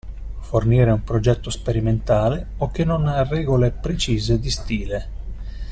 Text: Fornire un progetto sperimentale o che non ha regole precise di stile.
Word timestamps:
Fornire 0.39 0.89
un 0.89 1.03
progetto 1.03 1.51
sperimentale 1.51 2.53
o 2.57 2.71
che 2.71 2.83
non 2.83 3.05
ha 3.05 3.21
regole 3.23 3.69
precise 3.69 4.39
di 4.39 4.49
stile. 4.49 5.07